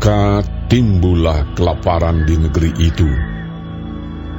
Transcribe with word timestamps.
Maka 0.00 0.40
timbullah 0.72 1.52
kelaparan 1.52 2.24
di 2.24 2.40
negeri 2.40 2.72
itu. 2.72 3.04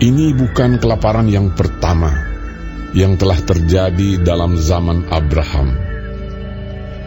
Ini 0.01 0.33
bukan 0.33 0.81
kelaparan 0.81 1.29
yang 1.29 1.53
pertama 1.53 2.09
yang 2.97 3.13
telah 3.13 3.37
terjadi 3.37 4.25
dalam 4.25 4.57
zaman 4.57 5.05
Abraham. 5.13 5.77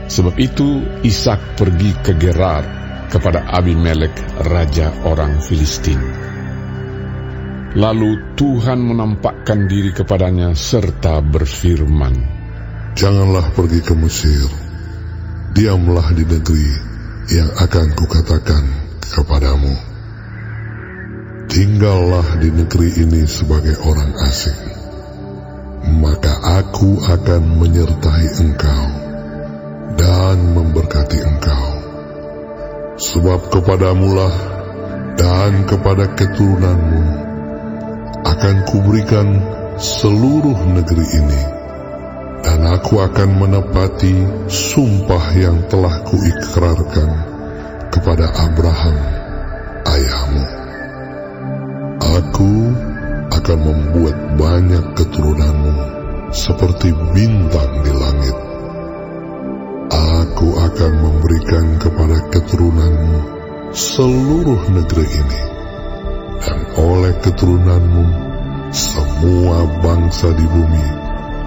Sebab 0.07 0.39
itu 0.39 0.87
Ishak 1.03 1.59
pergi 1.59 1.99
ke 1.99 2.15
Gerar 2.15 2.63
kepada 3.11 3.43
Abimelek, 3.59 4.15
raja 4.47 5.03
orang 5.03 5.43
Filistin. 5.43 5.99
Lalu 7.75 8.39
Tuhan 8.39 8.79
menampakkan 8.79 9.67
diri 9.67 9.91
kepadanya 9.91 10.55
serta 10.55 11.19
berfirman, 11.27 12.15
Janganlah 12.95 13.51
pergi 13.51 13.83
ke 13.83 13.99
Mesir, 13.99 14.47
diamlah 15.59 16.07
di 16.15 16.23
negeri 16.23 16.94
yang 17.33 17.49
akan 17.57 17.97
kukatakan 17.97 18.65
kepadamu. 19.01 19.73
Tinggallah 21.49 22.41
di 22.41 22.51
negeri 22.53 22.91
ini 23.01 23.25
sebagai 23.25 23.81
orang 23.81 24.13
asing, 24.29 24.61
maka 26.03 26.35
aku 26.61 27.01
akan 27.01 27.43
menyertai 27.63 28.27
engkau 28.43 28.85
dan 29.97 30.37
memberkati 30.53 31.19
engkau. 31.23 31.67
Sebab 32.95 33.53
kepadamulah 33.53 34.35
dan 35.15 35.65
kepada 35.65 36.11
keturunanmu 36.13 37.05
akan 38.25 38.57
kuberikan 38.69 39.29
seluruh 39.79 40.59
negeri 40.75 41.07
ini, 41.23 41.43
aku 42.85 43.01
akan 43.01 43.41
menepati 43.41 44.13
sumpah 44.45 45.33
yang 45.41 45.65
telah 45.73 46.05
kuikrarkan 46.05 47.11
kepada 47.89 48.29
Abraham, 48.29 48.97
ayahmu. 49.89 50.45
Aku 51.97 52.53
akan 53.33 53.59
membuat 53.65 54.37
banyak 54.37 54.85
keturunanmu 55.01 55.75
seperti 56.29 56.93
bintang 57.17 57.73
di 57.89 57.93
langit. 57.97 58.37
Aku 59.89 60.53
akan 60.53 60.93
memberikan 61.01 61.81
kepada 61.81 62.21
keturunanmu 62.37 63.17
seluruh 63.73 64.61
negeri 64.69 65.09
ini, 65.09 65.43
dan 66.37 66.61
oleh 66.77 67.17
keturunanmu 67.25 68.05
semua 68.77 69.73
bangsa 69.81 70.37
di 70.37 70.45
bumi 70.53 71.04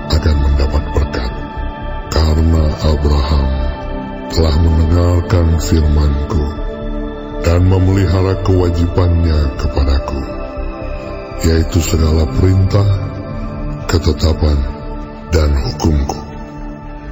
akan 0.08 0.36
mendapat 0.40 0.84
berkat, 0.96 1.32
karena 2.12 2.64
Abraham 2.84 3.48
telah 4.32 4.56
mendengarkan 4.60 5.48
firmanku 5.64 6.44
dan 7.48 7.64
memelihara 7.64 8.44
kewajibannya 8.44 9.40
kepadaku, 9.56 10.22
yaitu 11.48 11.80
segala 11.80 12.28
perintah, 12.36 12.88
ketetapan, 13.88 14.58
dan 15.32 15.50
hukumku. 15.56 16.20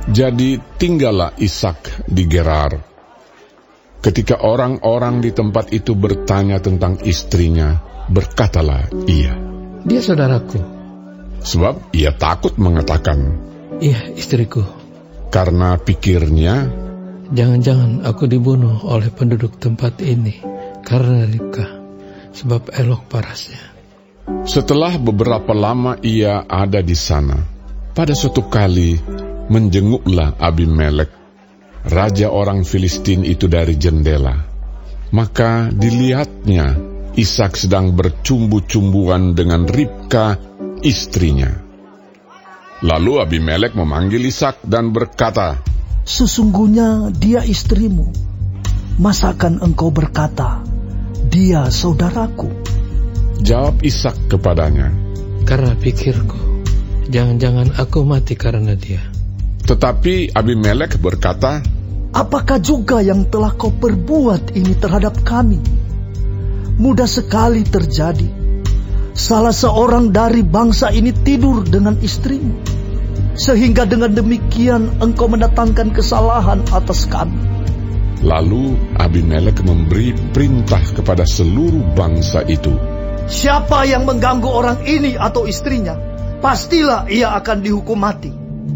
Jadi 0.06 0.62
tinggallah 0.78 1.34
Ishak 1.40 2.06
di 2.06 2.30
Gerar. 2.30 2.78
Ketika 4.06 4.38
orang-orang 4.38 5.18
di 5.18 5.34
tempat 5.34 5.74
itu 5.74 5.98
bertanya 5.98 6.62
tentang 6.62 7.02
istrinya, 7.02 7.82
berkatalah 8.06 8.86
ia. 9.10 9.34
Dia 9.82 10.02
saudaraku. 10.06 10.75
Sebab 11.46 11.94
ia 11.94 12.10
takut 12.10 12.58
mengatakan, 12.58 13.38
Iya, 13.78 14.10
istriku. 14.18 14.66
karena 15.30 15.78
pikirnya, 15.78 16.84
Jangan-jangan 17.26 18.06
aku 18.06 18.30
dibunuh 18.30 18.86
oleh 18.86 19.10
penduduk 19.10 19.58
tempat 19.58 19.98
ini 20.02 20.42
karena 20.86 21.26
Ribka, 21.26 21.66
sebab 22.34 22.70
elok 22.74 23.10
parasnya. 23.10 23.62
setelah 24.46 24.98
beberapa 24.98 25.54
lama 25.54 25.98
ia 26.02 26.46
ada 26.46 26.82
di 26.86 26.94
sana, 26.94 27.38
pada 27.94 28.14
suatu 28.14 28.46
kali 28.46 28.98
menjenguklah 29.50 30.38
Abimelek, 30.38 31.10
raja 31.90 32.30
orang 32.30 32.62
Filistin 32.66 33.26
itu 33.26 33.46
dari 33.46 33.78
jendela. 33.78 34.34
Maka 35.14 35.70
dilihatnya 35.70 36.94
Ishak 37.16 37.56
sedang 37.56 37.96
bercumbu-cumbuan 37.96 39.34
dengan 39.40 39.64
Ribka, 39.64 40.36
istrinya. 40.84 41.52
Lalu 42.84 43.24
Abimelek 43.24 43.72
memanggil 43.78 44.28
Ishak 44.28 44.66
dan 44.68 44.92
berkata, 44.92 45.64
Sesungguhnya 46.06 47.10
dia 47.16 47.42
istrimu. 47.42 48.12
Masakan 49.00 49.64
engkau 49.64 49.90
berkata, 49.90 50.62
dia 51.32 51.68
saudaraku? 51.72 52.52
Jawab 53.42 53.82
Ishak 53.82 54.32
kepadanya, 54.32 54.94
Karena 55.44 55.76
pikirku, 55.76 56.64
jangan-jangan 57.10 57.76
aku 57.80 58.06
mati 58.06 58.38
karena 58.38 58.76
dia. 58.76 59.02
Tetapi 59.66 60.36
Abimelek 60.36 61.02
berkata, 61.02 61.66
Apakah 62.16 62.64
juga 62.64 63.04
yang 63.04 63.28
telah 63.28 63.52
kau 63.58 63.76
perbuat 63.76 64.56
ini 64.56 64.78
terhadap 64.80 65.20
kami? 65.28 65.60
Mudah 66.80 67.10
sekali 67.10 67.68
terjadi. 67.68 68.45
Salah 69.16 69.56
seorang 69.56 70.12
dari 70.12 70.44
bangsa 70.44 70.92
ini 70.92 71.16
tidur 71.16 71.64
dengan 71.64 71.96
istrimu. 72.04 72.52
Sehingga 73.40 73.88
dengan 73.88 74.12
demikian 74.12 75.00
engkau 75.00 75.32
mendatangkan 75.32 75.96
kesalahan 75.96 76.60
atas 76.68 77.08
kami. 77.08 77.40
Lalu 78.20 78.76
Abimelek 79.00 79.64
memberi 79.64 80.12
perintah 80.36 80.84
kepada 80.84 81.24
seluruh 81.24 81.96
bangsa 81.96 82.44
itu. 82.44 82.76
Siapa 83.32 83.88
yang 83.88 84.04
mengganggu 84.04 84.52
orang 84.52 84.84
ini 84.84 85.16
atau 85.16 85.48
istrinya, 85.48 85.96
pastilah 86.44 87.08
ia 87.08 87.32
akan 87.40 87.64
dihukum 87.64 87.96
mati. 87.96 88.36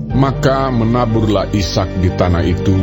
Maka 0.10 0.72
menaburlah 0.72 1.52
Ishak 1.52 2.00
di 2.00 2.16
tanah 2.16 2.48
itu, 2.48 2.80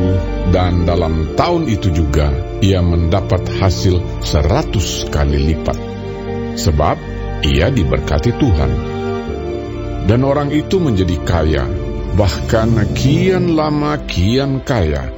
dan 0.52 0.84
dalam 0.84 1.32
tahun 1.40 1.72
itu 1.72 1.88
juga 1.88 2.30
ia 2.60 2.84
mendapat 2.84 3.48
hasil 3.58 4.20
seratus 4.20 5.08
kali 5.08 5.56
lipat. 5.56 5.78
Sebab 6.56 7.16
ia 7.46 7.70
diberkati 7.70 8.34
Tuhan. 8.34 8.72
Dan 10.06 10.22
orang 10.22 10.54
itu 10.54 10.78
menjadi 10.78 11.16
kaya, 11.26 11.64
bahkan 12.14 12.74
kian 12.94 13.54
lama 13.58 13.98
kian 14.06 14.62
kaya, 14.62 15.10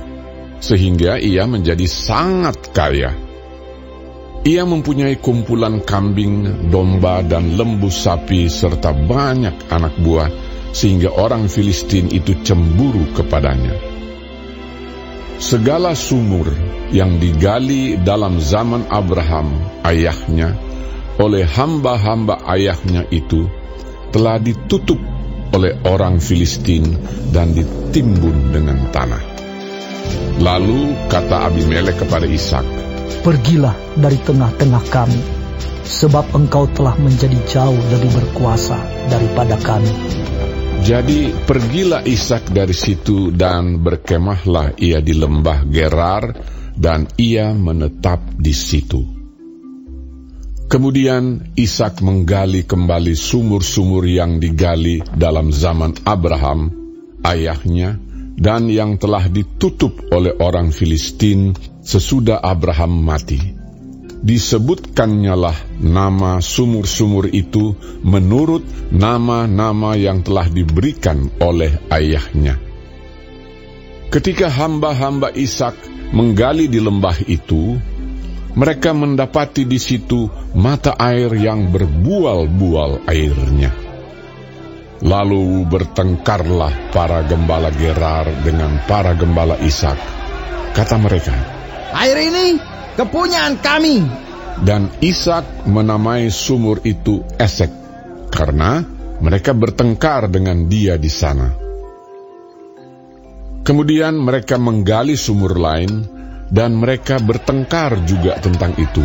sehingga 0.60 1.20
ia 1.20 1.44
menjadi 1.44 1.84
sangat 1.84 2.72
kaya. 2.72 3.12
Ia 4.48 4.64
mempunyai 4.64 5.20
kumpulan 5.20 5.84
kambing, 5.84 6.70
domba, 6.72 7.20
dan 7.20 7.58
lembu 7.58 7.92
sapi, 7.92 8.48
serta 8.48 8.96
banyak 8.96 9.68
anak 9.68 9.98
buah, 10.00 10.30
sehingga 10.72 11.12
orang 11.12 11.52
Filistin 11.52 12.08
itu 12.08 12.32
cemburu 12.40 13.12
kepadanya. 13.12 13.76
Segala 15.38 15.92
sumur 15.92 16.48
yang 16.90 17.20
digali 17.20 18.00
dalam 18.00 18.40
zaman 18.40 18.88
Abraham, 18.88 19.54
ayahnya, 19.84 20.56
oleh 21.18 21.42
hamba-hamba 21.44 22.46
ayahnya 22.46 23.06
itu, 23.10 23.50
telah 24.14 24.38
ditutup 24.38 24.98
oleh 25.52 25.74
orang 25.84 26.22
Filistin 26.22 26.84
dan 27.34 27.52
ditimbun 27.52 28.54
dengan 28.54 28.78
tanah. 28.94 29.22
Lalu 30.38 30.94
kata 31.10 31.50
Abimelek 31.50 32.06
kepada 32.06 32.24
Ishak, 32.24 32.62
Pergilah 33.18 33.74
dari 33.98 34.14
tengah-tengah 34.22 34.84
kami, 34.94 35.20
sebab 35.82 36.30
engkau 36.38 36.70
telah 36.70 36.94
menjadi 36.94 37.36
jauh 37.50 37.80
lebih 37.90 38.14
berkuasa 38.14 38.78
daripada 39.10 39.58
kami. 39.58 39.90
Jadi 40.78 41.34
pergilah 41.34 42.06
Ishak 42.06 42.54
dari 42.54 42.72
situ 42.72 43.34
dan 43.34 43.82
berkemahlah 43.82 44.78
ia 44.78 45.02
di 45.02 45.18
lembah 45.18 45.66
Gerar 45.66 46.24
dan 46.78 47.10
ia 47.18 47.50
menetap 47.50 48.38
di 48.38 48.54
situ. 48.54 49.17
Kemudian 50.68 51.56
Ishak 51.56 52.04
menggali 52.04 52.60
kembali 52.60 53.16
sumur-sumur 53.16 54.04
yang 54.04 54.36
digali 54.36 55.00
dalam 55.16 55.48
zaman 55.48 55.96
Abraham, 56.04 56.68
ayahnya, 57.24 57.96
dan 58.36 58.68
yang 58.68 59.00
telah 59.00 59.32
ditutup 59.32 59.96
oleh 60.12 60.36
orang 60.36 60.68
Filistin 60.68 61.56
sesudah 61.80 62.44
Abraham 62.44 63.00
mati. 63.00 63.40
Disebutkannya 64.20 65.34
lah 65.40 65.56
nama 65.80 66.44
sumur-sumur 66.44 67.32
itu 67.32 67.72
menurut 68.04 68.60
nama-nama 68.92 69.96
yang 69.96 70.20
telah 70.20 70.52
diberikan 70.52 71.32
oleh 71.40 71.80
ayahnya. 71.88 72.60
Ketika 74.12 74.52
hamba-hamba 74.52 75.32
Ishak 75.32 75.80
menggali 76.12 76.68
di 76.68 76.76
lembah 76.76 77.24
itu, 77.24 77.80
mereka 78.58 78.90
mendapati 78.90 79.62
di 79.62 79.78
situ 79.78 80.26
mata 80.58 80.98
air 80.98 81.30
yang 81.38 81.70
berbual-bual 81.70 83.06
airnya. 83.06 83.70
Lalu 84.98 85.62
bertengkarlah 85.70 86.90
para 86.90 87.22
gembala 87.22 87.70
Gerar 87.70 88.26
dengan 88.42 88.82
para 88.90 89.14
gembala 89.14 89.54
Ishak. 89.62 89.94
Kata 90.74 90.98
mereka, 90.98 91.38
Air 91.94 92.18
ini 92.18 92.58
kepunyaan 92.98 93.62
kami. 93.62 94.02
Dan 94.58 94.90
Ishak 94.98 95.70
menamai 95.70 96.26
sumur 96.34 96.82
itu 96.82 97.22
Esek, 97.38 97.70
karena 98.34 98.82
mereka 99.22 99.54
bertengkar 99.54 100.26
dengan 100.26 100.66
dia 100.66 100.98
di 100.98 101.06
sana. 101.06 101.54
Kemudian 103.62 104.18
mereka 104.18 104.58
menggali 104.58 105.14
sumur 105.14 105.54
lain, 105.54 106.17
dan 106.48 106.76
mereka 106.76 107.20
bertengkar 107.20 108.04
juga 108.08 108.40
tentang 108.40 108.72
itu. 108.80 109.04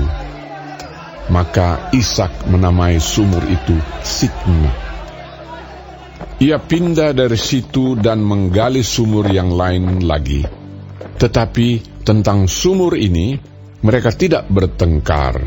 Maka 1.32 1.92
Ishak 1.96 2.52
menamai 2.52 3.00
sumur 3.00 3.44
itu 3.48 3.76
Sikma. 4.04 4.72
Ia 6.44 6.60
pindah 6.60 7.16
dari 7.16 7.40
situ 7.40 7.96
dan 7.96 8.20
menggali 8.20 8.84
sumur 8.84 9.32
yang 9.32 9.56
lain 9.56 10.04
lagi. 10.04 10.44
Tetapi 11.16 11.68
tentang 12.04 12.52
sumur 12.52 13.00
ini, 13.00 13.40
mereka 13.80 14.12
tidak 14.12 14.52
bertengkar. 14.52 15.40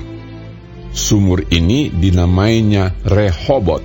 Sumur 0.96 1.44
ini 1.52 1.92
dinamainya 1.92 2.96
Rehobot, 3.04 3.84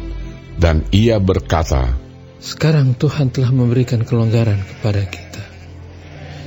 dan 0.55 0.87
ia 0.95 1.19
berkata, 1.19 1.91
Sekarang 2.39 2.95
Tuhan 2.95 3.35
telah 3.35 3.51
memberikan 3.51 4.07
kelonggaran 4.07 4.63
kepada 4.63 5.03
kita, 5.11 5.43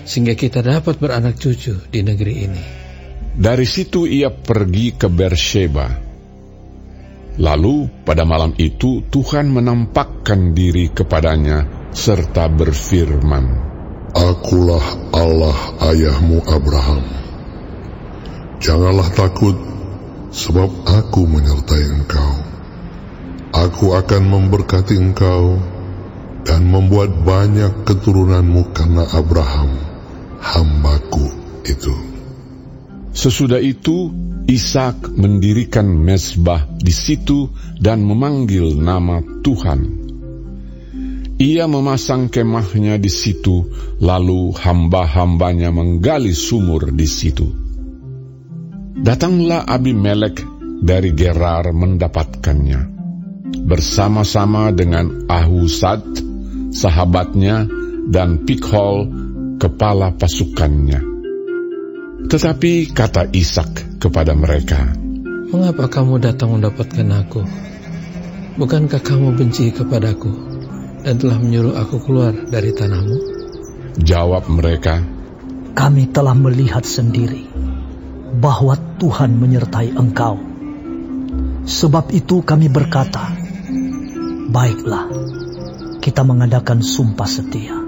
sehingga 0.04 0.36
kita 0.36 0.60
dapat 0.60 1.00
beranak 1.00 1.40
cucu 1.40 1.80
di 1.88 2.00
negeri 2.04 2.34
ini. 2.44 2.62
Dari 3.34 3.66
situ 3.66 4.06
ia 4.06 4.30
pergi 4.30 4.94
ke 4.94 5.10
Bersheba. 5.10 5.90
Lalu 7.34 8.06
pada 8.06 8.22
malam 8.22 8.54
itu 8.62 9.02
Tuhan 9.10 9.50
menampakkan 9.50 10.54
diri 10.54 10.86
kepadanya 10.94 11.90
serta 11.90 12.46
berfirman, 12.46 13.44
Akulah 14.14 15.10
Allah 15.10 15.58
ayahmu 15.90 16.46
Abraham. 16.46 17.02
Janganlah 18.62 19.10
takut, 19.18 19.58
sebab 20.30 20.70
aku 20.86 21.26
menyertai 21.26 21.84
engkau. 21.90 22.32
Aku 23.50 23.98
akan 23.98 24.22
memberkati 24.30 24.94
engkau 24.94 25.58
dan 26.46 26.70
membuat 26.70 27.10
banyak 27.22 27.82
keturunanmu 27.82 28.70
karena 28.70 29.10
Abraham, 29.10 29.93
hambaku 30.44 31.26
itu. 31.64 31.94
Sesudah 33.16 33.62
itu, 33.62 34.12
Ishak 34.44 35.16
mendirikan 35.16 35.88
mesbah 35.88 36.68
di 36.68 36.92
situ 36.92 37.48
dan 37.80 38.04
memanggil 38.04 38.76
nama 38.76 39.24
Tuhan. 39.40 40.04
Ia 41.40 41.64
memasang 41.64 42.28
kemahnya 42.28 43.00
di 43.00 43.08
situ, 43.08 43.72
lalu 44.04 44.52
hamba-hambanya 44.52 45.72
menggali 45.72 46.36
sumur 46.36 46.92
di 46.92 47.08
situ. 47.08 47.48
Datanglah 49.00 49.64
Abimelek 49.64 50.44
dari 50.84 51.16
Gerar 51.16 51.72
mendapatkannya, 51.72 52.80
bersama-sama 53.64 54.70
dengan 54.76 55.24
Ahusad, 55.26 56.04
sahabatnya, 56.70 57.66
dan 58.12 58.44
Pikhol, 58.44 59.23
kepala 59.58 60.14
pasukannya. 60.14 61.00
Tetapi 62.24 62.94
kata 62.94 63.30
Ishak 63.30 64.00
kepada 64.00 64.32
mereka, 64.32 64.90
Mengapa 65.54 65.86
kamu 65.86 66.18
datang 66.18 66.56
mendapatkan 66.56 67.08
aku? 67.14 67.42
Bukankah 68.58 68.98
kamu 68.98 69.38
benci 69.38 69.70
kepadaku? 69.70 70.54
dan 71.04 71.20
telah 71.20 71.36
menyuruh 71.36 71.76
aku 71.76 72.00
keluar 72.00 72.32
dari 72.32 72.72
tanahmu? 72.72 73.18
Jawab 74.00 74.48
mereka, 74.48 75.04
Kami 75.76 76.08
telah 76.08 76.32
melihat 76.32 76.82
sendiri 76.86 77.44
bahwa 78.40 78.72
Tuhan 78.96 79.36
menyertai 79.36 79.92
engkau. 79.92 80.40
Sebab 81.68 82.08
itu 82.14 82.40
kami 82.40 82.72
berkata, 82.72 83.36
Baiklah, 84.48 85.12
kita 86.00 86.24
mengadakan 86.24 86.80
sumpah 86.80 87.28
setia 87.28 87.83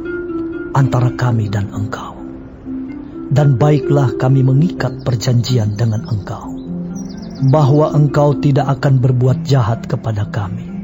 antara 0.77 1.17
kami 1.17 1.49
dan 1.49 1.73
engkau. 1.73 2.13
Dan 3.33 3.57
baiklah 3.57 4.21
kami 4.21 4.45
mengikat 4.45 5.01
perjanjian 5.01 5.81
dengan 5.81 6.05
engkau, 6.05 6.53
bahwa 7.49 7.97
engkau 7.97 8.37
tidak 8.37 8.77
akan 8.77 9.01
berbuat 9.01 9.43
jahat 9.49 9.89
kepada 9.89 10.29
kami 10.29 10.77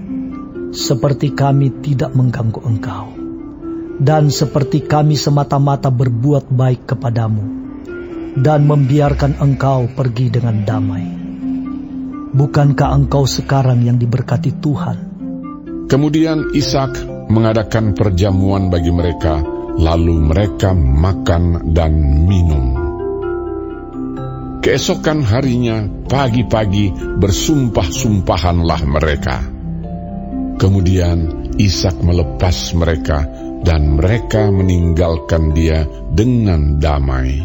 seperti 0.73 1.37
kami 1.37 1.85
tidak 1.85 2.17
mengganggu 2.17 2.65
engkau, 2.65 3.13
dan 4.01 4.33
seperti 4.33 4.81
kami 4.81 5.21
semata-mata 5.21 5.93
berbuat 5.93 6.49
baik 6.49 6.89
kepadamu, 6.89 7.45
dan 8.41 8.65
membiarkan 8.65 9.37
engkau 9.37 9.93
pergi 9.93 10.33
dengan 10.33 10.65
damai. 10.65 11.07
Bukankah 12.33 12.89
engkau 12.97 13.29
sekarang 13.29 13.85
yang 13.85 14.01
diberkati 14.01 14.57
Tuhan? 14.57 14.97
Kemudian 15.93 16.57
Ishak 16.57 17.05
mengadakan 17.29 17.93
perjamuan 17.93 18.73
bagi 18.73 18.89
mereka, 18.89 19.45
lalu 19.79 20.17
mereka 20.21 20.77
makan 20.77 21.73
dan 21.73 21.93
minum. 22.29 22.83
Keesokan 24.63 25.27
harinya, 25.27 25.83
pagi-pagi 26.07 27.19
bersumpah-sumpahanlah 27.19 28.83
mereka. 28.87 29.43
Kemudian 30.55 31.43
Ishak 31.59 31.99
melepas 32.01 32.73
mereka 32.79 33.27
dan 33.67 33.99
mereka 33.99 34.49
meninggalkan 34.55 35.51
dia 35.51 35.85
dengan 36.15 36.79
damai. 36.79 37.43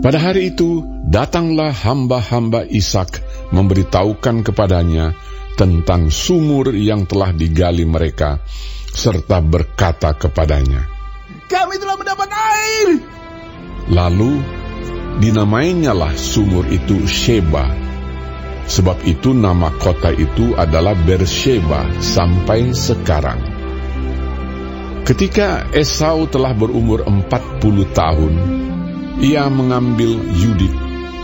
Pada 0.00 0.22
hari 0.22 0.54
itu 0.54 0.86
datanglah 1.10 1.74
hamba-hamba 1.74 2.62
Ishak 2.70 3.18
memberitahukan 3.50 4.46
kepadanya 4.46 5.18
tentang 5.58 6.14
sumur 6.14 6.70
yang 6.78 7.10
telah 7.10 7.34
digali 7.34 7.82
mereka 7.82 8.38
serta 8.96 9.44
berkata 9.44 10.16
kepadanya, 10.16 10.88
Kami 11.52 11.76
telah 11.76 12.00
mendapat 12.00 12.28
air. 12.32 12.88
Lalu 13.92 14.40
dinamainyalah 15.20 16.16
sumur 16.16 16.64
itu 16.72 17.04
Sheba 17.04 17.86
Sebab 18.66 19.06
itu 19.06 19.30
nama 19.30 19.70
kota 19.78 20.10
itu 20.10 20.58
adalah 20.58 20.98
Bersheba 20.98 21.86
sampai 22.02 22.74
sekarang. 22.74 23.38
Ketika 25.06 25.70
Esau 25.70 26.26
telah 26.26 26.50
berumur 26.50 27.06
40 27.06 27.22
tahun, 27.94 28.34
ia 29.22 29.46
mengambil 29.46 30.18
Yudit, 30.18 30.74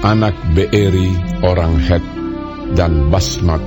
anak 0.06 0.38
Beeri 0.54 1.10
orang 1.42 1.82
Het, 1.82 2.04
dan 2.78 3.10
Basmat, 3.10 3.58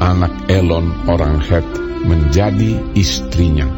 anak 0.00 0.32
Elon 0.48 0.88
orang 1.04 1.44
Het, 1.44 1.68
menjadi 2.04 2.94
istrinya. 2.96 3.68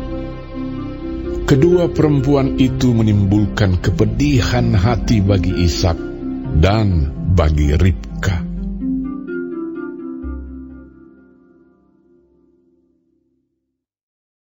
Kedua 1.43 1.91
perempuan 1.91 2.57
itu 2.57 2.95
menimbulkan 2.95 3.83
kepedihan 3.83 4.73
hati 4.73 5.21
bagi 5.21 5.67
Ishak 5.67 5.99
dan 6.63 7.11
bagi 7.35 7.75
Ribka. 7.75 8.42